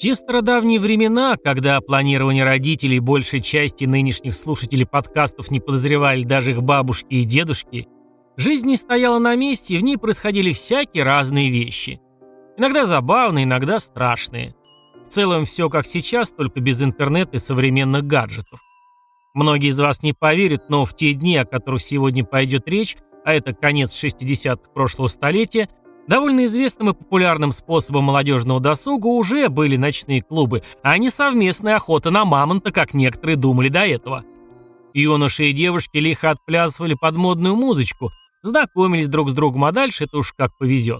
те 0.00 0.14
стародавние 0.14 0.80
времена, 0.80 1.36
когда 1.36 1.76
о 1.76 1.82
планировании 1.82 2.40
родителей 2.40 3.00
большей 3.00 3.42
части 3.42 3.84
нынешних 3.84 4.34
слушателей 4.34 4.86
подкастов 4.86 5.50
не 5.50 5.60
подозревали 5.60 6.22
даже 6.22 6.52
их 6.52 6.62
бабушки 6.62 7.16
и 7.16 7.24
дедушки, 7.24 7.86
жизнь 8.38 8.66
не 8.66 8.78
стояла 8.78 9.18
на 9.18 9.36
месте, 9.36 9.74
и 9.74 9.78
в 9.78 9.82
ней 9.82 9.98
происходили 9.98 10.52
всякие 10.52 11.04
разные 11.04 11.50
вещи. 11.50 12.00
Иногда 12.56 12.86
забавные, 12.86 13.44
иногда 13.44 13.78
страшные. 13.78 14.54
В 15.06 15.10
целом 15.10 15.44
все 15.44 15.68
как 15.68 15.84
сейчас, 15.84 16.30
только 16.30 16.60
без 16.60 16.82
интернета 16.82 17.36
и 17.36 17.38
современных 17.38 18.04
гаджетов. 18.04 18.58
Многие 19.34 19.68
из 19.68 19.78
вас 19.78 20.02
не 20.02 20.14
поверят, 20.14 20.70
но 20.70 20.86
в 20.86 20.96
те 20.96 21.12
дни, 21.12 21.36
о 21.36 21.44
которых 21.44 21.82
сегодня 21.82 22.24
пойдет 22.24 22.66
речь, 22.66 22.96
а 23.26 23.34
это 23.34 23.52
конец 23.52 23.92
60-х 24.02 24.70
прошлого 24.72 25.08
столетия, 25.08 25.68
Довольно 26.10 26.44
известным 26.46 26.90
и 26.90 26.92
популярным 26.92 27.52
способом 27.52 28.02
молодежного 28.02 28.58
досуга 28.58 29.06
уже 29.06 29.48
были 29.48 29.76
ночные 29.76 30.22
клубы, 30.22 30.64
а 30.82 30.98
не 30.98 31.08
совместная 31.08 31.76
охота 31.76 32.10
на 32.10 32.24
мамонта, 32.24 32.72
как 32.72 32.94
некоторые 32.94 33.36
думали 33.36 33.68
до 33.68 33.86
этого. 33.86 34.24
Юноши 34.92 35.50
и 35.50 35.52
девушки 35.52 35.98
лихо 35.98 36.30
отплясывали 36.30 36.94
под 36.94 37.14
модную 37.14 37.54
музычку, 37.54 38.10
знакомились 38.42 39.06
друг 39.06 39.30
с 39.30 39.34
другом, 39.34 39.64
а 39.66 39.70
дальше 39.70 40.02
это 40.02 40.18
уж 40.18 40.32
как 40.32 40.58
повезет. 40.58 40.98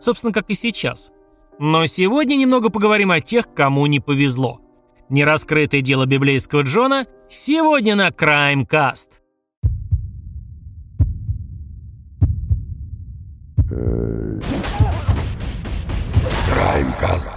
Собственно, 0.00 0.32
как 0.32 0.48
и 0.48 0.54
сейчас. 0.54 1.10
Но 1.58 1.84
сегодня 1.84 2.34
немного 2.36 2.70
поговорим 2.70 3.10
о 3.10 3.20
тех, 3.20 3.52
кому 3.52 3.84
не 3.84 4.00
повезло. 4.00 4.62
Нераскрытое 5.10 5.82
дело 5.82 6.06
библейского 6.06 6.62
Джона 6.62 7.04
сегодня 7.28 7.96
на 7.96 8.08
Crimecast. 8.08 9.17
Краймкаст. 16.98 17.32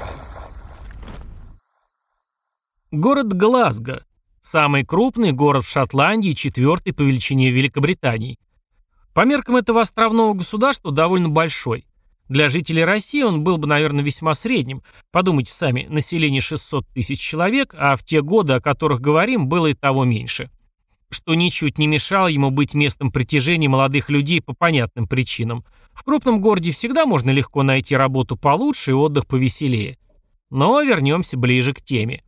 Город 2.92 3.34
Глазго. 3.34 4.04
Самый 4.40 4.84
крупный 4.84 5.32
город 5.32 5.66
в 5.66 5.70
Шотландии, 5.70 6.34
четвертый 6.34 6.94
по 6.94 7.04
величине 7.04 7.52
Великобритании. 7.52 8.40
По 9.14 9.26
меркам 9.26 9.58
этого 9.58 9.82
островного 9.82 10.34
государства 10.34 10.92
довольно 10.92 11.30
большой. 11.30 11.86
Для 12.28 12.50
жителей 12.50 12.84
России 12.84 13.22
он 13.22 13.44
был 13.44 13.58
бы, 13.58 13.68
наверное, 13.68 14.04
весьма 14.04 14.34
средним. 14.34 14.82
Подумайте 15.12 15.52
сами, 15.52 15.86
население 15.90 16.42
600 16.42 16.88
тысяч 16.88 17.20
человек, 17.20 17.76
а 17.78 17.96
в 17.98 18.04
те 18.04 18.22
годы, 18.22 18.54
о 18.54 18.62
которых 18.62 19.00
говорим, 19.00 19.48
было 19.48 19.68
и 19.68 19.74
того 19.74 20.06
меньше 20.06 20.50
что 21.12 21.36
ничуть 21.36 21.78
не 21.78 21.88
мешало 21.88 22.28
ему 22.28 22.50
быть 22.52 22.74
местом 22.74 23.12
притяжения 23.12 23.70
молодых 23.70 24.10
людей 24.10 24.42
по 24.42 24.54
понятным 24.54 25.08
причинам. 25.08 25.66
В 25.94 26.04
крупном 26.04 26.42
городе 26.42 26.72
всегда 26.72 27.06
можно 27.06 27.30
легко 27.32 27.64
найти 27.64 27.96
работу 27.96 28.38
получше 28.38 28.92
и 28.92 28.94
отдых 28.94 29.28
повеселее. 29.28 29.98
Но 30.50 30.82
вернемся 30.82 31.38
ближе 31.38 31.74
к 31.74 31.82
теме. 31.82 32.24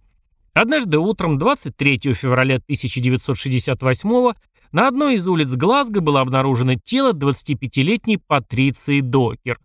Однажды 0.54 1.00
утром 1.00 1.38
23 1.38 2.14
февраля 2.14 2.56
1968 2.56 4.34
на 4.72 4.88
одной 4.88 5.16
из 5.16 5.28
улиц 5.28 5.54
Глазго 5.56 6.02
было 6.02 6.22
обнаружено 6.22 6.76
тело 6.76 7.14
25-летней 7.14 8.18
Патриции 8.18 9.00
Докер. 9.00 9.60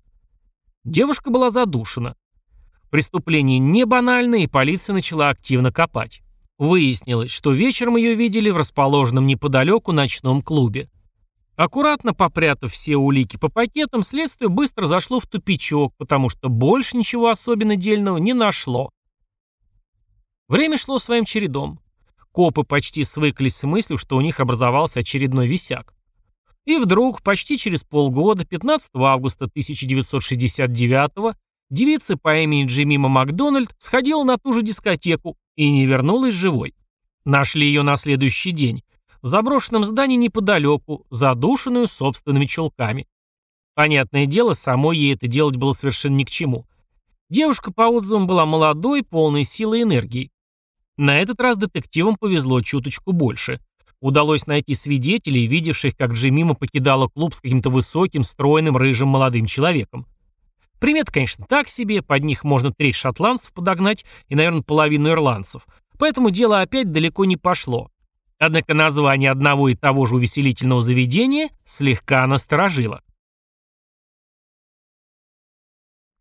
Девушка 0.85 1.31
была 1.31 1.51
задушена. 1.51 2.15
Преступление 2.91 3.59
не 3.59 3.85
банальное, 3.85 4.41
и 4.41 4.47
полиция 4.47 4.95
начала 4.95 5.29
активно 5.29 5.73
копать. 5.73 6.23
Выяснилось, 6.59 7.31
что 7.31 7.53
вечером 7.53 7.97
ее 7.97 8.15
видели 8.15 8.51
в 8.51 8.57
расположенном 8.57 9.27
неподалеку 9.27 9.93
ночном 9.93 10.43
клубе. 10.43 10.91
Аккуратно 11.55 12.15
попрятав 12.15 12.73
все 12.73 12.97
улики 12.97 13.37
по 13.37 13.49
пакетам, 13.49 14.03
следствие 14.03 14.49
быстро 14.49 14.87
зашло 14.87 15.21
в 15.21 15.27
тупичок, 15.27 15.93
потому 15.97 16.29
что 16.29 16.49
больше 16.49 16.97
ничего 16.97 17.31
особенно 17.31 17.77
дельного 17.77 18.19
не 18.19 18.33
нашло. 18.33 18.91
Время 20.49 20.77
шло 20.77 20.99
своим 20.99 21.25
чередом. 21.25 21.81
Копы 22.33 22.65
почти 22.65 23.05
свыклись 23.05 23.57
с 23.57 23.65
мыслью, 23.65 23.97
что 23.97 24.17
у 24.17 24.21
них 24.21 24.41
образовался 24.41 25.01
очередной 25.01 25.47
висяк. 25.47 25.95
И 26.65 26.77
вдруг, 26.79 27.23
почти 27.23 27.57
через 27.57 27.83
полгода, 27.83 28.45
15 28.45 28.91
августа 28.95 29.47
1969 29.47 31.37
девица 31.71 32.17
по 32.17 32.41
имени 32.41 32.67
Джимима 32.67 33.09
Макдональд 33.09 33.75
сходила 33.79 34.25
на 34.25 34.39
ту 34.39 34.53
же 34.53 34.63
дискотеку 34.63 35.37
и 35.59 35.71
не 35.71 35.87
вернулась 35.87 36.35
живой. 36.35 36.73
Нашли 37.25 37.67
ее 37.67 37.83
на 37.83 37.97
следующий 37.97 38.53
день, 38.53 38.85
в 39.21 39.27
заброшенном 39.27 39.83
здании 39.83 40.17
неподалеку, 40.17 41.05
задушенную 41.11 41.89
собственными 41.89 42.47
чулками. 42.47 43.09
Понятное 43.75 44.27
дело, 44.27 44.55
самой 44.55 44.97
ей 44.97 45.15
это 45.15 45.27
делать 45.27 45.57
было 45.57 45.73
совершенно 45.73 46.15
ни 46.15 46.23
к 46.23 46.31
чему. 46.31 46.65
Девушка 47.29 47.73
по 47.73 47.83
отзывам 47.89 48.29
была 48.29 48.47
молодой, 48.47 49.03
полной 49.03 49.43
силы 49.43 49.81
и 49.81 49.83
энергии. 49.83 50.31
На 50.97 51.19
этот 51.19 51.41
раз 51.41 51.57
детективам 51.57 52.15
повезло 52.17 52.63
чуточку 52.63 53.11
больше. 53.11 53.61
Удалось 54.01 54.47
найти 54.47 54.75
свидетелей, 54.75 55.49
видевших, 55.49 55.97
как 55.97 56.13
Джимима 56.13 56.55
покидала 56.55 57.09
клуб 57.09 57.35
с 57.35 57.41
каким-то 57.41 57.69
высоким, 57.71 58.23
стройным, 58.23 58.77
рыжим 58.77 59.09
молодым 59.09 59.47
человеком. 59.47 60.07
Примет, 60.81 61.11
конечно, 61.11 61.45
так 61.49 61.69
себе, 61.69 62.03
под 62.03 62.23
них 62.25 62.45
можно 62.45 62.73
треть 62.73 62.95
шотландцев 62.95 63.53
подогнать 63.53 64.05
и, 64.29 64.35
наверное, 64.35 64.63
половину 64.63 65.11
ирландцев. 65.11 65.67
Поэтому 65.99 66.31
дело 66.31 66.61
опять 66.61 66.93
далеко 66.93 67.25
не 67.25 67.37
пошло. 67.37 67.91
Однако 68.39 68.75
название 68.75 69.33
одного 69.33 69.69
и 69.69 69.75
того 69.75 70.07
же 70.07 70.15
увеселительного 70.15 70.81
заведения 70.81 71.49
слегка 71.65 72.25
насторожило. 72.27 73.03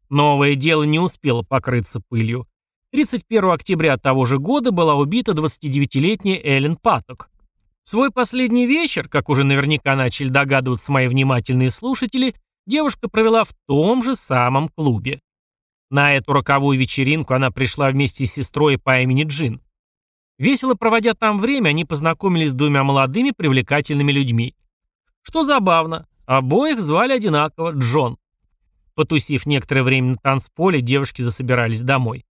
Новое 0.09 0.55
дело 0.55 0.83
не 0.83 0.99
успело 0.99 1.43
покрыться 1.43 2.01
пылью. 2.07 2.47
31 2.91 3.51
октября 3.51 3.97
того 3.97 4.25
же 4.25 4.39
года 4.39 4.71
была 4.71 4.95
убита 4.95 5.33
29-летняя 5.33 6.41
Эллен 6.41 6.77
Патток. 6.77 7.29
свой 7.83 8.11
последний 8.11 8.65
вечер, 8.65 9.09
как 9.09 9.29
уже 9.29 9.43
наверняка 9.43 9.95
начали 9.95 10.29
догадываться 10.29 10.91
мои 10.91 11.07
внимательные 11.07 11.69
слушатели, 11.69 12.33
девушка 12.67 13.09
провела 13.09 13.43
в 13.43 13.53
том 13.65 14.03
же 14.03 14.15
самом 14.15 14.69
клубе. 14.69 15.21
На 15.89 16.13
эту 16.13 16.33
роковую 16.33 16.77
вечеринку 16.77 17.33
она 17.33 17.49
пришла 17.49 17.89
вместе 17.89 18.25
с 18.25 18.33
сестрой 18.33 18.77
по 18.77 19.01
имени 19.01 19.23
Джин. 19.23 19.61
Весело 20.37 20.75
проводя 20.75 21.13
там 21.13 21.39
время, 21.39 21.69
они 21.69 21.85
познакомились 21.85 22.51
с 22.51 22.53
двумя 22.53 22.83
молодыми 22.83 23.31
привлекательными 23.31 24.11
людьми. 24.11 24.55
Что 25.23 25.43
забавно, 25.43 26.07
обоих 26.25 26.79
звали 26.79 27.13
одинаково 27.13 27.71
Джон. 27.71 28.17
Потусив 28.93 29.45
некоторое 29.45 29.83
время 29.83 30.09
на 30.09 30.15
танцполе, 30.17 30.81
девушки 30.81 31.21
засобирались 31.21 31.81
домой. 31.81 32.25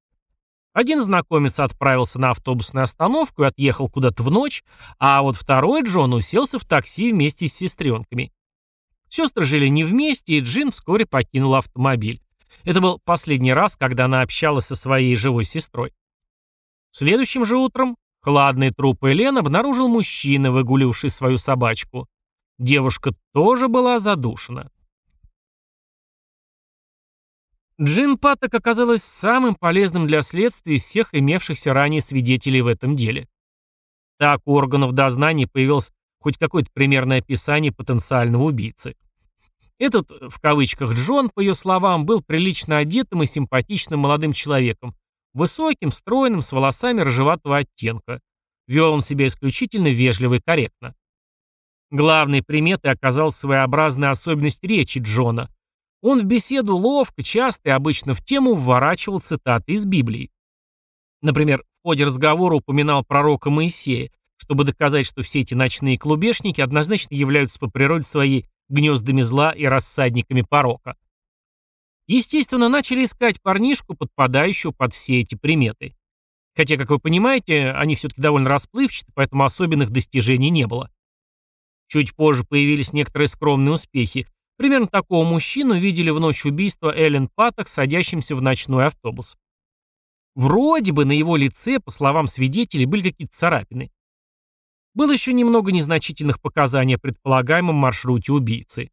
Один 0.73 1.01
знакомец 1.01 1.59
отправился 1.59 2.19
на 2.19 2.29
автобусную 2.29 2.83
остановку 2.83 3.43
и 3.43 3.47
отъехал 3.47 3.89
куда-то 3.89 4.21
в 4.21 4.29
ночь, 4.29 4.63
а 4.99 5.21
вот 5.23 5.35
второй 5.35 5.83
Джон 5.83 6.13
уселся 6.13 6.59
в 6.59 6.65
такси 6.65 7.11
вместе 7.11 7.47
с 7.47 7.53
сестренками. 7.53 8.31
Сестры 9.09 9.45
жили 9.45 9.67
не 9.67 9.83
вместе, 9.83 10.37
и 10.37 10.39
Джин 10.41 10.71
вскоре 10.71 11.05
покинула 11.05 11.59
автомобиль. 11.59 12.21
Это 12.63 12.81
был 12.81 12.99
последний 13.03 13.53
раз, 13.53 13.75
когда 13.75 14.05
она 14.05 14.21
общалась 14.21 14.65
со 14.65 14.75
своей 14.75 15.15
живой 15.15 15.43
сестрой. 15.43 15.93
Следующим 16.91 17.45
же 17.45 17.57
утром 17.57 17.97
хладный 18.21 18.71
труп 18.71 19.05
Элен 19.05 19.37
обнаружил 19.37 19.87
мужчина, 19.87 20.51
выгуливавший 20.51 21.09
свою 21.09 21.37
собачку. 21.37 22.07
Девушка 22.57 23.13
тоже 23.33 23.67
была 23.67 23.99
задушена. 23.99 24.71
Джин 27.79 28.17
Патток 28.17 28.55
оказалась 28.55 29.03
самым 29.03 29.53
полезным 29.53 30.07
для 30.07 30.23
следствия 30.23 30.75
из 30.75 30.83
всех 30.83 31.13
имевшихся 31.13 31.73
ранее 31.73 32.01
свидетелей 32.01 32.61
в 32.61 32.67
этом 32.67 32.95
деле. 32.95 33.29
Так 34.17 34.41
у 34.45 34.55
органов 34.55 34.93
дознания 34.93 35.45
появилась 35.45 35.91
хоть 36.19 36.37
какое-то 36.37 36.69
примерное 36.73 37.19
описание 37.19 37.71
потенциального 37.71 38.43
убийцы. 38.43 38.95
Этот, 39.79 40.09
в 40.09 40.39
кавычках, 40.39 40.93
Джон, 40.93 41.29
по 41.29 41.39
ее 41.39 41.53
словам, 41.53 42.05
был 42.05 42.21
прилично 42.21 42.77
одетым 42.77 43.23
и 43.23 43.27
симпатичным 43.27 43.99
молодым 43.99 44.33
человеком, 44.33 44.95
высоким, 45.33 45.91
стройным, 45.91 46.41
с 46.41 46.51
волосами 46.51 47.01
рыжеватого 47.01 47.57
оттенка. 47.57 48.21
Вел 48.67 48.91
он 48.91 49.01
себя 49.01 49.27
исключительно 49.27 49.87
вежливо 49.87 50.35
и 50.35 50.41
корректно. 50.41 50.95
Главной 51.91 52.43
приметой 52.43 52.91
оказалась 52.91 53.35
своеобразная 53.35 54.09
особенность 54.09 54.63
речи 54.63 54.99
Джона. 54.99 55.49
Он 56.01 56.19
в 56.19 56.25
беседу 56.25 56.75
ловко, 56.75 57.23
часто 57.23 57.69
и 57.69 57.71
обычно 57.71 58.13
в 58.13 58.23
тему 58.23 58.55
вворачивал 58.55 59.21
цитаты 59.21 59.73
из 59.73 59.85
Библии. 59.85 60.31
Например, 61.21 61.63
в 61.63 61.87
ходе 61.87 62.03
разговора 62.03 62.55
упоминал 62.55 63.05
пророка 63.05 63.49
Моисея, 63.49 64.11
чтобы 64.37 64.63
доказать, 64.63 65.05
что 65.05 65.21
все 65.21 65.41
эти 65.41 65.53
ночные 65.53 65.97
клубешники 65.97 66.61
однозначно 66.61 67.13
являются 67.13 67.59
по 67.59 67.69
природе 67.69 68.03
своей 68.03 68.45
гнездами 68.69 69.21
зла 69.21 69.51
и 69.51 69.65
рассадниками 69.65 70.41
порока. 70.41 70.95
Естественно, 72.07 72.69
начали 72.69 73.03
искать 73.03 73.41
парнишку, 73.41 73.95
подпадающего 73.95 74.71
под 74.71 74.93
все 74.93 75.19
эти 75.19 75.35
приметы. 75.35 75.95
Хотя, 76.55 76.77
как 76.77 76.89
вы 76.89 76.99
понимаете, 76.99 77.71
они 77.71 77.95
все-таки 77.95 78.21
довольно 78.21 78.49
расплывчаты, 78.49 79.11
поэтому 79.13 79.43
особенных 79.43 79.89
достижений 79.91 80.49
не 80.49 80.65
было. 80.65 80.89
Чуть 81.87 82.15
позже 82.15 82.43
появились 82.43 82.93
некоторые 82.93 83.27
скромные 83.27 83.73
успехи. 83.73 84.27
Примерно 84.57 84.87
такого 84.87 85.23
мужчину 85.23 85.77
видели 85.77 86.09
в 86.09 86.19
ночь 86.19 86.45
убийства 86.45 86.95
Эллен 86.95 87.29
Патток, 87.33 87.67
садящимся 87.67 88.35
в 88.35 88.41
ночной 88.41 88.87
автобус. 88.87 89.37
Вроде 90.35 90.93
бы 90.93 91.05
на 91.05 91.11
его 91.11 91.35
лице, 91.35 91.79
по 91.79 91.91
словам 91.91 92.27
свидетелей, 92.27 92.85
были 92.85 93.09
какие-то 93.09 93.35
царапины. 93.35 93.91
Было 94.97 95.11
еще 95.11 95.31
немного 95.31 95.71
незначительных 95.71 96.41
показаний 96.41 96.95
о 96.95 96.97
предполагаемом 96.97 97.75
маршруте 97.75 98.33
убийцы. 98.33 98.89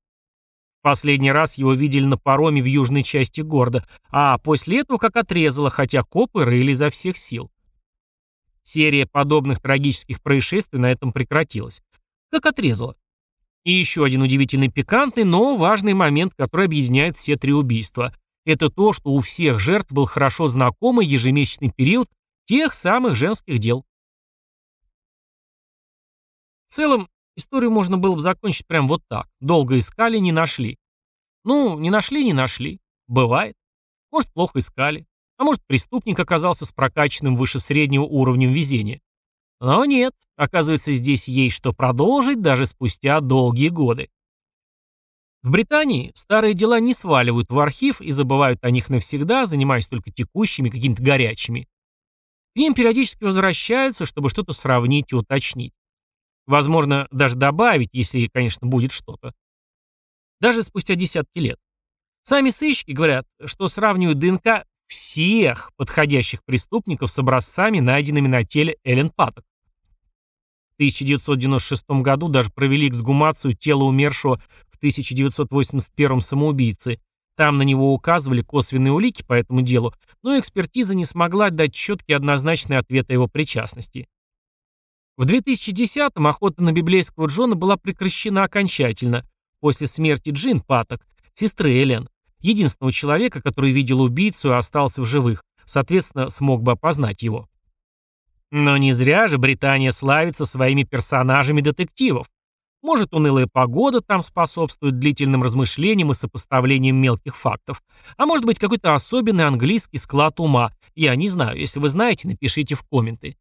Последний 0.83 1.33
раз 1.33 1.57
его 1.57 1.73
видели 1.73 2.05
на 2.05 2.19
пароме 2.19 2.61
в 2.61 2.67
южной 2.67 3.03
части 3.03 3.41
города, 3.41 3.89
а 4.11 4.37
после 4.37 4.81
этого 4.81 4.99
как 4.99 5.17
отрезало, 5.17 5.71
хотя 5.71 6.03
копы 6.03 6.45
рыли 6.45 6.73
изо 6.73 6.91
всех 6.91 7.17
сил. 7.17 7.51
Серия 8.61 9.07
подобных 9.07 9.63
трагических 9.63 10.21
происшествий 10.21 10.79
на 10.79 10.91
этом 10.91 11.11
прекратилась. 11.11 11.81
Как 12.31 12.45
отрезало. 12.45 12.97
И 13.65 13.73
еще 13.73 14.05
один 14.05 14.21
удивительный 14.21 14.69
пикантный, 14.69 15.25
но 15.25 15.57
важный 15.57 15.95
момент, 15.95 16.35
который 16.37 16.67
объединяет 16.67 17.17
все 17.17 17.37
три 17.37 17.55
убийства. 17.55 18.15
Это 18.45 18.69
то, 18.69 18.93
что 18.93 19.11
у 19.13 19.21
всех 19.21 19.59
жертв 19.59 19.91
был 19.91 20.05
хорошо 20.05 20.49
знакомый 20.49 21.07
ежемесячный 21.07 21.73
период 21.75 22.11
тех 22.45 22.75
самых 22.75 23.15
женских 23.15 23.59
дел. 23.59 23.87
В 26.67 26.73
целом, 26.73 27.09
историю 27.37 27.71
можно 27.71 27.99
было 27.99 28.15
бы 28.15 28.21
закончить 28.21 28.67
прямо 28.67 28.89
вот 28.89 29.03
так. 29.09 29.29
Долго 29.41 29.79
искали, 29.79 30.19
не 30.19 30.33
нашли. 30.33 30.79
Ну, 31.45 31.79
не 31.79 31.91
нашли, 31.91 32.25
не 32.25 32.33
нашли. 32.33 32.81
Бывает. 33.07 33.55
Может, 34.11 34.33
плохо 34.33 34.59
искали. 34.59 35.07
А 35.37 35.45
может, 35.45 35.65
преступник 35.67 36.19
оказался 36.19 36.65
с 36.65 36.73
прокачанным 36.73 37.37
выше 37.37 37.59
среднего 37.59 38.05
уровнем 38.05 38.53
везения. 38.53 39.01
Но 39.61 39.85
нет, 39.85 40.15
оказывается, 40.37 40.93
здесь 40.93 41.29
есть 41.29 41.57
что 41.57 41.73
продолжить 41.73 42.41
даже 42.41 42.67
спустя 42.67 43.21
долгие 43.21 43.69
годы. 43.69 44.11
В 45.43 45.51
Британии 45.51 46.11
старые 46.15 46.55
дела 46.55 46.81
не 46.81 46.95
сваливают 46.95 47.51
в 47.51 47.59
архив 47.59 48.01
и 48.01 48.11
забывают 48.11 48.65
о 48.65 48.71
них 48.71 48.89
навсегда, 48.89 49.45
занимаясь 49.47 49.89
только 49.89 50.11
текущими, 50.11 50.71
какими-то 50.71 51.03
горячими. 51.03 51.69
К 52.55 52.59
ним 52.59 52.75
периодически 52.75 53.25
возвращаются, 53.25 54.07
чтобы 54.07 54.31
что-то 54.31 54.53
сравнить 54.53 55.13
и 55.13 55.17
уточнить. 55.17 55.75
Возможно, 56.47 57.09
даже 57.11 57.37
добавить, 57.37 57.91
если, 57.93 58.29
конечно, 58.33 58.67
будет 58.67 58.93
что-то. 58.93 59.35
Даже 60.41 60.63
спустя 60.63 60.95
десятки 60.95 61.39
лет. 61.39 61.59
Сами 62.23 62.51
сыщики 62.51 62.93
говорят, 62.93 63.27
что 63.45 63.69
сравнивают 63.69 64.19
ДНК 64.19 64.67
всех 64.87 65.73
подходящих 65.77 66.45
преступников 66.45 67.11
с 67.11 67.19
образцами, 67.19 67.81
найденными 67.81 68.29
на 68.29 68.45
теле 68.45 68.77
Эллен 68.85 69.11
Патток. 69.11 69.45
В 70.73 70.75
1996 70.77 71.85
году 72.03 72.29
даже 72.29 72.51
провели 72.51 72.89
эксгумацию 72.89 73.55
тела 73.55 73.85
умершего 73.85 74.43
в 74.71 74.77
1981 74.77 76.21
самоубийцы. 76.21 77.01
Там 77.37 77.57
на 77.57 77.63
него 77.63 77.93
указывали 77.95 78.43
косвенные 78.43 78.93
улики 78.93 79.23
по 79.23 79.35
этому 79.35 79.63
делу, 79.63 79.95
но 80.23 80.39
экспертиза 80.39 80.95
не 80.95 81.05
смогла 81.05 81.51
дать 81.51 81.75
четкий 81.75 82.13
однозначный 82.13 82.79
ответ 82.79 83.11
о 83.11 83.13
его 83.13 83.29
причастности. 83.29 84.09
В 85.17 85.27
2010-м 85.27 86.27
охота 86.27 86.61
на 86.61 86.73
библейского 86.73 87.27
Джона 87.27 87.55
была 87.55 87.77
прекращена 87.77 88.43
окончательно 88.43 89.25
после 89.61 89.87
смерти 89.87 90.31
Джин 90.31 90.59
Паток, 90.59 91.07
сестры 91.35 91.73
Элен, 91.73 92.09
единственного 92.41 92.93
человека, 92.93 93.41
который 93.41 93.71
видел 93.71 94.03
убийцу 94.03 94.51
и 94.51 94.55
остался 94.55 95.03
в 95.03 95.05
живых, 95.05 95.45
соответственно, 95.65 96.31
смог 96.31 96.63
бы 96.63 96.73
опознать 96.73 97.23
его. 97.23 97.49
Но 98.51 98.77
не 98.77 98.93
зря 98.93 99.29
же 99.29 99.39
Британия 99.39 99.93
славится 99.93 100.47
своими 100.47 100.83
персонажами 100.83 101.61
детективов. 101.61 102.27
Может, 102.83 103.15
унылая 103.15 103.47
погода 103.47 104.01
там 104.01 104.21
способствует 104.21 104.99
длительным 104.99 105.45
размышлениям 105.45 106.11
и 106.11 106.15
сопоставлениям 106.15 106.97
мелких 106.97 107.37
фактов. 107.37 107.83
А 108.17 108.27
может 108.27 108.45
быть, 108.45 108.59
какой-то 108.59 108.95
особенный 108.95 109.45
английский 109.45 109.97
склад 109.97 110.41
ума. 110.41 110.73
Я 110.97 111.15
не 111.15 111.29
знаю. 111.29 111.59
Если 111.59 111.79
вы 111.79 111.89
знаете, 111.89 112.29
напишите 112.29 112.75
в 112.75 112.83
комменты. 112.83 113.37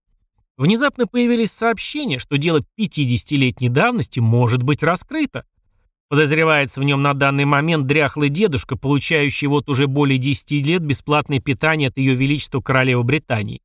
Внезапно 0.57 1.07
появились 1.07 1.51
сообщения, 1.51 2.19
что 2.19 2.37
дело 2.37 2.61
50-летней 2.79 3.69
давности 3.69 4.19
может 4.19 4.61
быть 4.61 4.83
раскрыто. 4.83 5.45
Подозревается 6.09 6.79
в 6.79 6.83
нем 6.83 7.01
на 7.01 7.15
данный 7.15 7.45
момент 7.45 7.87
дряхлый 7.87 8.29
дедушка, 8.29 8.77
получающий 8.77 9.47
вот 9.47 9.67
уже 9.67 9.87
более 9.87 10.19
10 10.19 10.51
лет 10.63 10.83
бесплатное 10.83 11.39
питание 11.39 11.89
от 11.89 11.97
Ее 11.97 12.13
Величества 12.13 12.61
Королевы 12.61 13.03
Британии. 13.03 13.63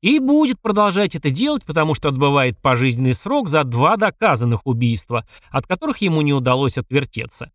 И 0.00 0.18
будет 0.18 0.58
продолжать 0.62 1.14
это 1.14 1.28
делать, 1.28 1.62
потому 1.66 1.92
что 1.92 2.08
отбывает 2.08 2.58
пожизненный 2.58 3.12
срок 3.12 3.50
за 3.50 3.64
два 3.64 3.98
доказанных 3.98 4.66
убийства, 4.66 5.26
от 5.50 5.66
которых 5.66 5.98
ему 5.98 6.22
не 6.22 6.32
удалось 6.32 6.78
отвертеться. 6.78 7.52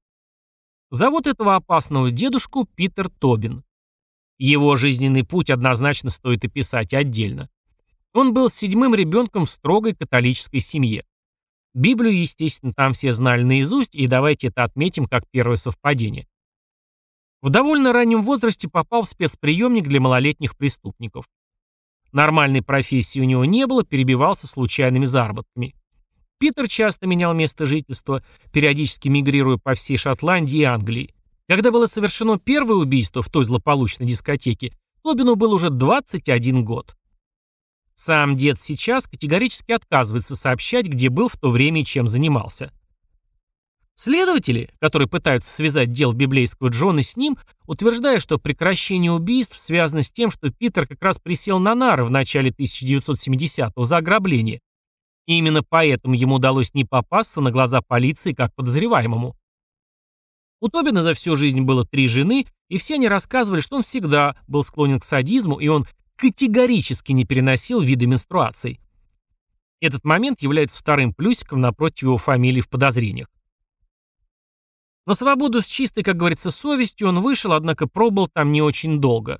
Зовут 0.92 1.26
этого 1.26 1.56
опасного 1.56 2.12
дедушку 2.12 2.68
Питер 2.76 3.10
Тобин. 3.10 3.64
Его 4.38 4.76
жизненный 4.76 5.24
путь 5.24 5.50
однозначно 5.50 6.12
стоит 6.12 6.46
описать 6.46 6.94
отдельно. 6.94 7.50
Он 8.16 8.34
был 8.34 8.50
седьмым 8.50 8.96
ребенком 8.96 9.44
в 9.46 9.52
строгой 9.52 9.94
католической 9.94 10.60
семье. 10.60 11.04
Библию, 11.74 12.18
естественно, 12.18 12.72
там 12.74 12.94
все 12.94 13.12
знали 13.12 13.44
наизусть, 13.44 13.94
и 13.94 14.08
давайте 14.08 14.48
это 14.48 14.64
отметим 14.64 15.06
как 15.06 15.30
первое 15.30 15.58
совпадение. 15.58 16.26
В 17.42 17.50
довольно 17.50 17.92
раннем 17.92 18.24
возрасте 18.24 18.70
попал 18.70 19.04
в 19.04 19.10
спецприемник 19.10 19.90
для 19.90 20.00
малолетних 20.00 20.56
преступников. 20.56 21.26
Нормальной 22.14 22.62
профессии 22.62 23.20
у 23.20 23.26
него 23.26 23.44
не 23.44 23.68
было, 23.68 23.84
перебивался 23.84 24.48
случайными 24.48 25.04
заработками. 25.04 25.76
Питер 26.38 26.70
часто 26.70 27.08
менял 27.08 27.34
место 27.34 27.66
жительства, 27.66 28.24
периодически 28.54 29.10
мигрируя 29.10 29.58
по 29.58 29.74
всей 29.74 29.98
Шотландии 29.98 30.60
и 30.60 30.64
Англии. 30.64 31.14
Когда 31.50 31.70
было 31.70 31.86
совершено 31.86 32.40
первое 32.40 32.78
убийство 32.78 33.22
в 33.22 33.30
той 33.30 33.44
злополучной 33.44 34.08
дискотеке, 34.08 34.72
Тобину 35.04 35.36
был 35.36 35.52
уже 35.52 35.70
21 35.70 36.64
год. 36.64 36.96
Сам 37.96 38.36
дед 38.36 38.60
сейчас 38.60 39.08
категорически 39.08 39.72
отказывается 39.72 40.36
сообщать, 40.36 40.88
где 40.88 41.10
был 41.10 41.30
в 41.30 41.38
то 41.38 41.50
время 41.50 41.82
и 41.82 41.86
чем 41.86 42.08
занимался. 42.08 42.72
Следователи, 43.96 44.70
которые 44.82 45.08
пытаются 45.08 45.52
связать 45.54 45.94
дело 45.94 46.12
библейского 46.12 46.68
Джона 46.68 47.02
с 47.02 47.16
ним, 47.16 47.38
утверждают, 47.66 48.22
что 48.22 48.38
прекращение 48.38 49.14
убийств 49.14 49.58
связано 49.58 50.04
с 50.04 50.12
тем, 50.12 50.30
что 50.30 50.52
Питер 50.52 50.86
как 50.86 51.02
раз 51.02 51.18
присел 51.18 51.60
на 51.60 51.74
нары 51.74 52.04
в 52.04 52.12
начале 52.12 52.52
1970-го 52.52 53.86
за 53.86 53.98
ограбление. 53.98 54.60
И 55.26 55.38
именно 55.38 55.64
поэтому 55.64 56.14
ему 56.14 56.36
удалось 56.36 56.74
не 56.74 56.84
попасться 56.84 57.40
на 57.40 57.52
глаза 57.52 57.82
полиции 57.82 58.34
как 58.34 58.54
подозреваемому. 58.54 59.38
У 60.60 60.68
Тобина 60.68 61.02
за 61.02 61.14
всю 61.14 61.38
жизнь 61.38 61.62
было 61.62 61.86
три 61.86 62.08
жены, 62.08 62.48
и 62.68 62.78
все 62.78 62.96
они 62.96 63.08
рассказывали, 63.08 63.62
что 63.62 63.78
он 63.78 63.84
всегда 63.84 64.36
был 64.48 64.64
склонен 64.64 65.00
к 65.00 65.06
садизму, 65.06 65.58
и 65.60 65.70
он 65.70 65.88
категорически 66.16 67.12
не 67.12 67.26
переносил 67.26 67.82
виды 67.82 68.08
менструаций. 68.08 68.80
Этот 69.82 70.04
момент 70.04 70.42
является 70.42 70.80
вторым 70.80 71.14
плюсиком 71.14 71.60
напротив 71.60 72.04
его 72.04 72.18
фамилии 72.18 72.62
в 72.62 72.70
подозрениях. 72.70 73.28
На 75.06 75.14
свободу 75.14 75.62
с 75.62 75.66
чистой, 75.66 76.04
как 76.04 76.18
говорится, 76.18 76.50
совестью 76.50 77.08
он 77.08 77.20
вышел, 77.20 77.54
однако 77.54 77.88
пробыл 77.88 78.28
там 78.28 78.52
не 78.52 78.62
очень 78.62 79.00
долго. 79.00 79.40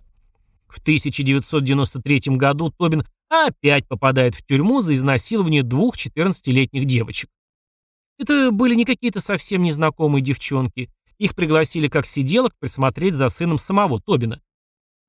В 0.68 0.80
1993 0.80 2.36
году 2.36 2.70
Тобин 2.70 3.04
опять 3.30 3.88
попадает 3.88 4.36
в 4.36 4.46
тюрьму 4.46 4.82
за 4.82 4.94
изнасилование 4.94 5.64
двух 5.64 5.96
14-летних 5.98 6.86
девочек. 6.86 7.30
Это 8.20 8.52
были 8.52 8.76
не 8.76 8.86
какие-то 8.86 9.20
совсем 9.20 9.64
незнакомые 9.64 10.22
девчонки. 10.22 10.90
Их 11.18 11.34
пригласили 11.36 11.88
как 11.88 12.06
сиделок 12.06 12.54
присмотреть 12.60 13.16
за 13.16 13.30
сыном 13.30 13.58
самого 13.58 14.02
Тобина. 14.02 14.42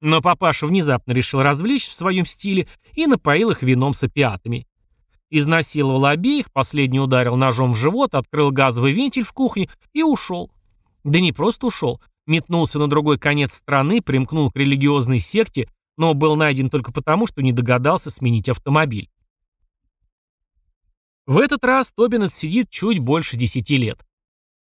Но 0.07 0.23
папаша 0.23 0.69
внезапно 0.69 1.11
решил 1.11 1.43
развлечь 1.43 1.89
в 1.89 1.93
своем 1.93 2.25
стиле 2.25 2.69
и 2.95 3.09
напоил 3.09 3.51
их 3.51 3.65
вином 3.65 3.93
с 3.93 4.05
опиатами. 4.05 4.69
Изнасиловал 5.31 6.05
обеих, 6.05 6.53
последний 6.53 7.01
ударил 7.01 7.35
ножом 7.35 7.73
в 7.73 7.77
живот, 7.77 8.15
открыл 8.15 8.53
газовый 8.53 8.93
вентиль 8.93 9.25
в 9.25 9.33
кухне 9.33 9.69
и 9.93 10.05
ушел. 10.05 10.53
Да 11.03 11.19
не 11.19 11.33
просто 11.33 11.67
ушел, 11.67 12.01
метнулся 12.25 12.79
на 12.79 12.87
другой 12.87 13.19
конец 13.19 13.55
страны, 13.55 14.01
примкнул 14.01 14.53
к 14.53 14.57
религиозной 14.57 15.19
секте, 15.19 15.69
но 15.97 16.15
был 16.15 16.37
найден 16.37 16.71
только 16.71 16.93
потому, 16.93 17.27
что 17.27 17.43
не 17.43 17.51
догадался 17.51 18.09
сменить 18.09 18.49
автомобиль. 18.49 19.11
В 21.27 21.39
этот 21.39 21.65
раз 21.65 21.91
Тобин 21.91 22.23
отсидит 22.23 22.71
чуть 22.71 23.01
больше 23.01 23.37
10 23.37 23.69
лет. 23.71 24.06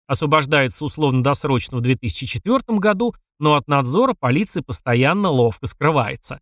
Освобождается 0.07 0.85
условно-досрочно 0.85 1.77
в 1.77 1.81
2004 1.81 2.79
году, 2.79 3.13
но 3.39 3.55
от 3.55 3.67
надзора 3.67 4.15
полиция 4.17 4.63
постоянно 4.63 5.29
ловко 5.29 5.67
скрывается. 5.67 6.39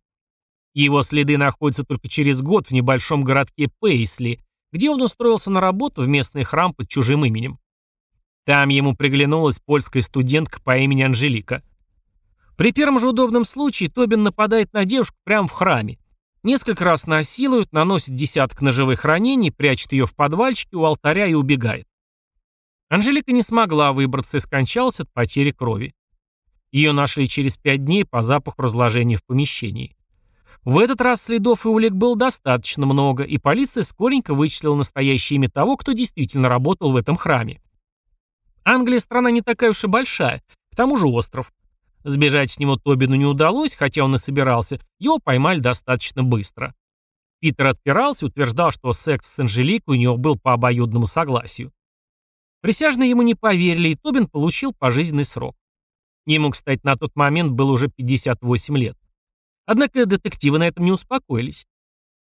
Его 0.72 1.02
следы 1.02 1.36
находятся 1.36 1.84
только 1.84 2.08
через 2.08 2.42
год 2.42 2.68
в 2.68 2.70
небольшом 2.70 3.22
городке 3.22 3.68
Пейсли, 3.80 4.40
где 4.72 4.88
он 4.88 5.02
устроился 5.02 5.50
на 5.50 5.60
работу 5.60 6.02
в 6.02 6.08
местный 6.08 6.44
храм 6.44 6.74
под 6.74 6.88
чужим 6.88 7.24
именем. 7.24 7.58
Там 8.44 8.68
ему 8.68 8.94
приглянулась 8.94 9.58
польская 9.58 10.00
студентка 10.02 10.60
по 10.60 10.76
имени 10.76 11.02
Анжелика. 11.02 11.62
При 12.56 12.72
первом 12.72 13.00
же 13.00 13.08
удобном 13.08 13.44
случае 13.44 13.90
Тобин 13.90 14.22
нападает 14.22 14.72
на 14.72 14.84
девушку 14.84 15.16
прямо 15.24 15.48
в 15.48 15.52
храме. 15.52 15.98
Несколько 16.44 16.84
раз 16.84 17.06
насилует, 17.06 17.72
наносит 17.72 18.14
десяток 18.14 18.62
ножевых 18.62 19.04
ранений, 19.04 19.50
прячет 19.50 19.90
ее 19.92 20.06
в 20.06 20.14
подвальчике 20.14 20.76
у 20.76 20.84
алтаря 20.84 21.26
и 21.26 21.34
убегает. 21.34 21.86
Анжелика 22.88 23.32
не 23.32 23.42
смогла 23.42 23.92
выбраться 23.92 24.36
и 24.36 24.40
скончалась 24.40 25.00
от 25.00 25.12
потери 25.12 25.50
крови. 25.50 25.94
Ее 26.70 26.92
нашли 26.92 27.28
через 27.28 27.56
пять 27.56 27.84
дней 27.84 28.04
по 28.04 28.22
запаху 28.22 28.62
разложения 28.62 29.16
в 29.16 29.24
помещении. 29.24 29.96
В 30.62 30.78
этот 30.78 31.00
раз 31.00 31.22
следов 31.22 31.64
и 31.64 31.68
улик 31.68 31.92
было 31.92 32.16
достаточно 32.16 32.86
много, 32.86 33.22
и 33.22 33.38
полиция 33.38 33.82
скоренько 33.82 34.34
вычислила 34.34 34.74
настоящее 34.74 35.36
имя 35.36 35.48
того, 35.48 35.76
кто 35.76 35.92
действительно 35.92 36.48
работал 36.48 36.92
в 36.92 36.96
этом 36.96 37.16
храме. 37.16 37.60
Англия 38.64 38.98
страна 38.98 39.30
не 39.30 39.42
такая 39.42 39.70
уж 39.70 39.84
и 39.84 39.86
большая, 39.86 40.42
к 40.72 40.76
тому 40.76 40.96
же 40.96 41.06
остров. 41.06 41.52
Сбежать 42.02 42.50
с 42.52 42.58
него 42.58 42.76
Тобину 42.76 43.14
не 43.14 43.24
удалось, 43.24 43.74
хотя 43.74 44.04
он 44.04 44.14
и 44.16 44.18
собирался, 44.18 44.80
его 44.98 45.18
поймали 45.18 45.60
достаточно 45.60 46.24
быстро. 46.24 46.74
Питер 47.40 47.68
отпирался 47.68 48.26
утверждал, 48.26 48.72
что 48.72 48.92
секс 48.92 49.28
с 49.28 49.38
Анжеликой 49.38 49.96
у 49.96 50.00
него 50.00 50.16
был 50.16 50.36
по 50.36 50.52
обоюдному 50.52 51.06
согласию. 51.06 51.72
Присяжные 52.66 53.10
ему 53.10 53.22
не 53.22 53.36
поверили, 53.36 53.90
и 53.90 53.94
Тобин 53.94 54.26
получил 54.26 54.72
пожизненный 54.72 55.24
срок. 55.24 55.54
Ему, 56.26 56.50
кстати, 56.50 56.80
на 56.82 56.96
тот 56.96 57.14
момент 57.14 57.52
было 57.52 57.70
уже 57.70 57.86
58 57.86 58.76
лет. 58.76 58.98
Однако 59.66 60.04
детективы 60.04 60.58
на 60.58 60.66
этом 60.66 60.84
не 60.84 60.90
успокоились. 60.90 61.68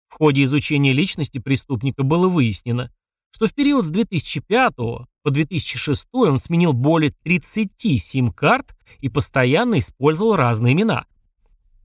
В 0.07 0.13
ходе 0.13 0.43
изучения 0.43 0.93
личности 0.93 1.39
преступника 1.39 2.03
было 2.03 2.27
выяснено, 2.27 2.93
что 3.31 3.47
в 3.47 3.55
период 3.55 3.87
с 3.87 3.89
2005 3.89 4.75
по 4.75 5.07
2006 5.25 6.09
он 6.11 6.37
сменил 6.37 6.73
более 6.73 7.11
30 7.23 7.99
сим-карт 7.99 8.77
и 8.99 9.09
постоянно 9.09 9.79
использовал 9.79 10.35
разные 10.35 10.73
имена. 10.73 11.07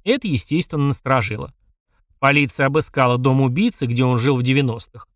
Это, 0.04 0.28
естественно, 0.28 0.88
насторожило. 0.88 1.54
Полиция 2.18 2.66
обыскала 2.66 3.16
дом 3.16 3.40
убийцы, 3.40 3.86
где 3.86 4.04
он 4.04 4.18
жил 4.18 4.36
в 4.36 4.42
90-х. 4.42 5.06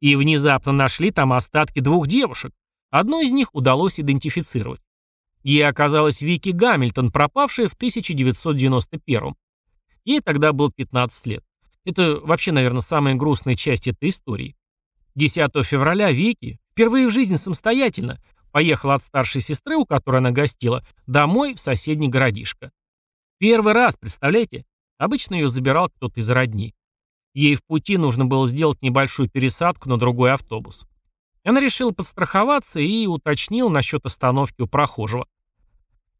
И 0.00 0.16
внезапно 0.16 0.72
нашли 0.72 1.10
там 1.10 1.34
остатки 1.34 1.80
двух 1.80 2.06
девушек. 2.06 2.54
Одну 2.98 3.20
из 3.20 3.30
них 3.30 3.54
удалось 3.54 4.00
идентифицировать. 4.00 4.80
Ей 5.42 5.68
оказалась 5.68 6.22
Вики 6.22 6.48
Гамильтон, 6.48 7.12
пропавшая 7.12 7.68
в 7.68 7.74
1991 7.74 9.34
Ей 10.06 10.20
тогда 10.20 10.54
было 10.54 10.72
15 10.72 11.26
лет. 11.26 11.44
Это 11.84 12.18
вообще, 12.20 12.52
наверное, 12.52 12.80
самая 12.80 13.14
грустная 13.14 13.54
часть 13.54 13.86
этой 13.86 14.08
истории. 14.08 14.56
10 15.14 15.50
февраля 15.66 16.10
Вики, 16.10 16.58
впервые 16.72 17.08
в 17.08 17.12
жизни 17.12 17.36
самостоятельно, 17.36 18.18
поехала 18.50 18.94
от 18.94 19.02
старшей 19.02 19.42
сестры, 19.42 19.76
у 19.76 19.84
которой 19.84 20.16
она 20.16 20.30
гостила, 20.30 20.82
домой 21.06 21.52
в 21.52 21.60
соседний 21.60 22.08
городишко. 22.08 22.72
Первый 23.36 23.74
раз, 23.74 23.98
представляете? 23.98 24.64
Обычно 24.96 25.34
ее 25.34 25.50
забирал 25.50 25.90
кто-то 25.90 26.18
из 26.18 26.30
родни. 26.30 26.74
Ей 27.34 27.56
в 27.56 27.62
пути 27.62 27.98
нужно 27.98 28.24
было 28.24 28.46
сделать 28.46 28.80
небольшую 28.80 29.28
пересадку 29.28 29.90
на 29.90 29.98
другой 29.98 30.32
автобус. 30.32 30.86
Она 31.46 31.60
решила 31.60 31.92
подстраховаться 31.92 32.80
и 32.80 33.06
уточнила 33.06 33.68
насчет 33.68 34.04
остановки 34.04 34.62
у 34.62 34.66
прохожего. 34.66 35.28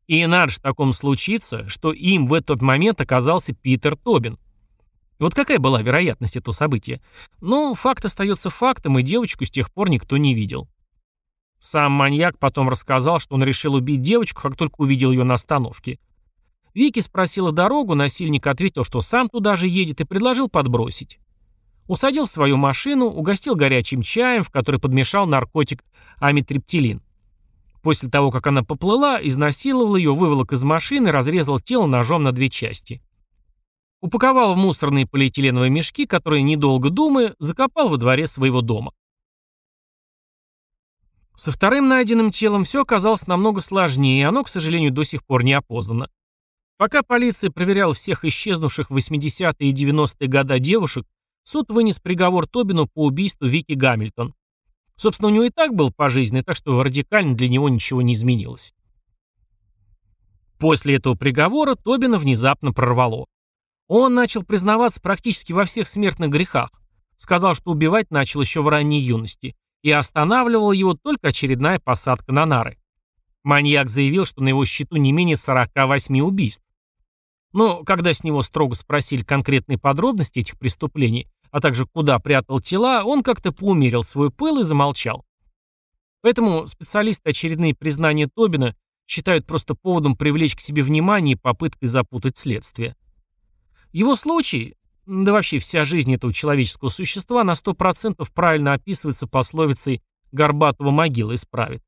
И 0.07 0.25
надо 0.25 0.53
же 0.53 0.61
такому 0.61 0.93
случиться, 0.93 1.69
что 1.69 1.93
им 1.93 2.29
в 2.29 2.33
этот 2.33 2.63
момент 2.63 3.01
оказался 3.01 3.53
Питер 3.53 3.97
Тобин. 3.97 4.39
вот 5.19 5.35
какая 5.35 5.59
была 5.59 5.83
вероятность 5.83 6.37
этого 6.37 6.55
события? 6.55 7.03
Ну, 7.41 7.75
факт 7.75 8.05
остается 8.05 8.51
фактом, 8.51 9.01
и 9.01 9.03
девочку 9.03 9.45
с 9.45 9.51
тех 9.51 9.73
пор 9.73 9.91
никто 9.91 10.17
не 10.17 10.33
видел. 10.33 10.69
Сам 11.59 11.91
маньяк 11.91 12.39
потом 12.39 12.69
рассказал, 12.69 13.19
что 13.19 13.35
он 13.35 13.43
решил 13.43 13.75
убить 13.75 14.03
девочку, 14.03 14.43
как 14.43 14.57
только 14.57 14.77
увидел 14.81 15.11
ее 15.11 15.25
на 15.25 15.35
остановке. 15.35 15.99
Вики 16.73 17.01
спросила 17.01 17.51
дорогу, 17.51 17.97
насильник 17.97 18.47
ответил, 18.47 18.85
что 18.85 19.01
сам 19.01 19.29
туда 19.29 19.57
же 19.57 19.67
едет, 19.67 20.01
и 20.01 20.05
предложил 20.05 20.49
подбросить. 20.49 21.19
Усадил 21.89 22.27
в 22.27 22.31
свою 22.31 22.57
машину, 22.57 23.07
угостил 23.07 23.55
горячим 23.55 24.03
чаем, 24.03 24.43
в 24.43 24.51
который 24.51 24.81
подмешал 24.81 25.27
наркотик 25.27 25.85
амитриптилин. 26.19 27.01
После 27.83 28.09
того, 28.09 28.33
как 28.33 28.49
она 28.49 28.65
поплыла, 28.65 29.21
изнасиловал 29.23 29.95
ее, 29.95 30.13
выволок 30.13 30.53
из 30.53 30.65
машины, 30.65 31.13
разрезал 31.13 31.61
тело 31.61 31.87
ножом 31.87 32.25
на 32.25 32.33
две 32.33 32.49
части. 32.49 33.01
Упаковал 34.01 34.55
в 34.55 34.57
мусорные 34.57 35.07
полиэтиленовые 35.07 35.71
мешки, 35.71 36.07
которые, 36.07 36.43
недолго 36.43 36.91
думая, 36.91 37.37
закопал 37.39 37.89
во 37.89 37.97
дворе 37.97 38.27
своего 38.27 38.61
дома. 38.61 38.93
Со 41.37 41.53
вторым 41.53 41.89
найденным 41.89 42.31
телом 42.31 42.65
все 42.65 42.83
оказалось 42.83 43.27
намного 43.27 43.61
сложнее, 43.61 44.21
и 44.21 44.25
оно, 44.25 44.43
к 44.43 44.49
сожалению, 44.49 44.91
до 44.91 45.05
сих 45.05 45.25
пор 45.25 45.45
не 45.45 45.53
опознано. 45.53 46.09
Пока 46.79 47.03
полиция 47.03 47.51
проверяла 47.51 47.95
всех 47.95 48.25
исчезнувших 48.25 48.91
в 48.91 48.97
80-е 48.97 49.71
и 49.71 49.73
90-е 49.73 50.29
годы 50.29 50.59
девушек, 50.59 51.07
суд 51.47 51.71
вынес 51.71 52.01
приговор 52.01 52.49
Тобину 52.49 52.89
по 52.89 53.05
убийству 53.07 53.47
Вики 53.47 53.73
Гамильтон. 53.73 54.35
Собственно, 54.97 55.29
у 55.29 55.33
него 55.33 55.45
и 55.45 55.51
так 55.51 55.75
был 55.75 55.93
пожизненный, 55.93 56.43
так 56.43 56.57
что 56.57 56.83
радикально 56.83 57.37
для 57.37 57.49
него 57.49 57.69
ничего 57.69 58.03
не 58.03 58.15
изменилось. 58.15 58.75
После 60.59 60.97
этого 60.97 61.15
приговора 61.15 61.77
Тобина 61.77 62.19
внезапно 62.19 62.73
прорвало. 62.73 63.27
Он 63.87 64.15
начал 64.15 64.43
признаваться 64.43 65.01
практически 65.01 65.53
во 65.53 65.65
всех 65.65 65.87
смертных 65.87 66.31
грехах. 66.31 66.71
Сказал, 67.15 67.55
что 67.55 67.71
убивать 67.71 68.11
начал 68.11 68.41
еще 68.41 68.61
в 68.61 68.69
ранней 68.69 69.01
юности. 69.01 69.55
И 69.83 69.93
останавливала 69.93 70.73
его 70.73 70.95
только 70.95 71.29
очередная 71.29 71.79
посадка 71.79 72.33
на 72.33 72.45
нары. 72.45 72.79
Маньяк 73.45 73.89
заявил, 73.89 74.25
что 74.25 74.43
на 74.43 74.49
его 74.49 74.65
счету 74.65 74.97
не 74.97 75.13
менее 75.13 75.37
48 75.37 76.21
убийств. 76.23 76.65
Но 77.53 77.85
когда 77.85 78.13
с 78.13 78.25
него 78.25 78.43
строго 78.43 78.75
спросили 78.75 79.23
конкретные 79.23 79.79
подробности 79.79 80.41
этих 80.41 80.59
преступлений, 80.59 81.29
а 81.57 81.61
также 81.63 81.87
куда 81.87 82.19
прятал 82.19 82.61
тела, 82.61 83.03
он 83.03 83.23
как-то 83.23 83.51
поумерил 83.51 84.03
свой 84.03 84.31
пыл 84.31 84.61
и 84.61 84.63
замолчал. 84.63 85.25
Поэтому 86.21 86.67
специалисты 86.67 87.31
очередные 87.31 87.75
признания 87.75 88.29
Тобина 88.29 88.77
считают 89.07 89.47
просто 89.47 89.75
поводом 89.75 90.19
привлечь 90.19 90.55
к 90.55 90.61
себе 90.61 90.83
внимание 90.83 91.35
и 91.35 91.39
попыткой 91.39 91.89
запутать 91.89 92.37
следствие. 92.37 92.95
Его 93.91 94.17
случай, 94.17 94.77
да 95.07 95.33
вообще 95.33 95.59
вся 95.59 95.87
жизнь 95.87 96.13
этого 96.13 96.31
человеческого 96.31 96.91
существа 96.91 97.43
на 97.43 97.53
100% 97.53 98.23
правильно 98.35 98.75
описывается 98.75 99.27
пословицей 99.27 100.03
«горбатого 100.33 100.91
могила 100.91 101.35
исправит». 101.35 101.83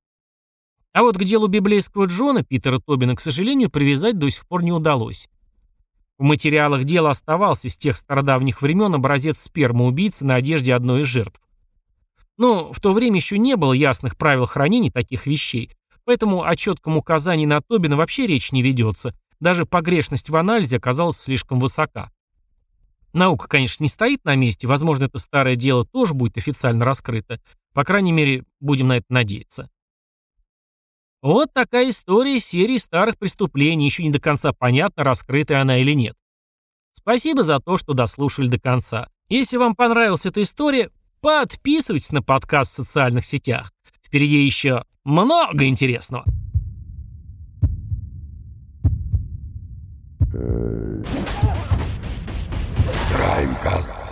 А 0.94 1.02
вот 1.02 1.18
к 1.18 1.24
делу 1.24 1.46
библейского 1.46 2.06
Джона 2.06 2.42
Питера 2.42 2.80
Тобина, 2.80 3.14
к 3.16 3.20
сожалению, 3.20 3.68
привязать 3.68 4.18
до 4.18 4.30
сих 4.30 4.48
пор 4.48 4.62
не 4.62 4.72
удалось. 4.72 5.28
В 6.18 6.24
материалах 6.24 6.82
дела 6.84 7.10
оставался 7.10 7.68
с 7.68 7.78
тех 7.78 7.96
стародавних 7.96 8.60
времен 8.60 8.92
образец 8.94 9.40
спермы 9.40 9.86
убийцы 9.86 10.24
на 10.24 10.34
одежде 10.34 10.74
одной 10.74 11.02
из 11.02 11.06
жертв. 11.06 11.40
Но 12.36 12.72
в 12.72 12.80
то 12.80 12.92
время 12.92 13.16
еще 13.16 13.38
не 13.38 13.56
было 13.56 13.72
ясных 13.72 14.16
правил 14.16 14.46
хранения 14.46 14.90
таких 14.90 15.26
вещей, 15.26 15.70
поэтому 16.04 16.42
о 16.44 16.56
четком 16.56 16.96
указании 16.96 17.46
на 17.46 17.60
Тобина 17.60 17.96
вообще 17.96 18.26
речь 18.26 18.50
не 18.50 18.62
ведется, 18.62 19.14
даже 19.38 19.64
погрешность 19.64 20.28
в 20.28 20.36
анализе 20.36 20.78
оказалась 20.78 21.18
слишком 21.18 21.60
высока. 21.60 22.10
Наука, 23.12 23.48
конечно, 23.48 23.84
не 23.84 23.88
стоит 23.88 24.24
на 24.24 24.34
месте, 24.34 24.66
возможно, 24.66 25.04
это 25.04 25.18
старое 25.18 25.54
дело 25.56 25.84
тоже 25.84 26.14
будет 26.14 26.36
официально 26.36 26.84
раскрыто, 26.84 27.40
по 27.74 27.84
крайней 27.84 28.12
мере, 28.12 28.44
будем 28.60 28.88
на 28.88 28.96
это 28.96 29.06
надеяться. 29.08 29.70
Вот 31.20 31.52
такая 31.52 31.90
история 31.90 32.38
серии 32.38 32.78
старых 32.78 33.18
преступлений, 33.18 33.86
еще 33.86 34.04
не 34.04 34.10
до 34.10 34.20
конца 34.20 34.52
понятно, 34.52 35.02
раскрытая 35.02 35.62
она 35.62 35.78
или 35.78 35.92
нет. 35.92 36.14
Спасибо 36.92 37.42
за 37.42 37.58
то, 37.58 37.76
что 37.76 37.92
дослушали 37.92 38.46
до 38.46 38.60
конца. 38.60 39.08
Если 39.28 39.56
вам 39.56 39.74
понравилась 39.74 40.26
эта 40.26 40.42
история, 40.42 40.90
подписывайтесь 41.20 42.12
на 42.12 42.22
подкаст 42.22 42.72
в 42.72 42.76
социальных 42.76 43.24
сетях. 43.24 43.72
Впереди 44.04 44.44
еще 44.44 44.84
много 45.04 45.66
интересного. 45.66 46.24
Краймкаст. 53.12 54.07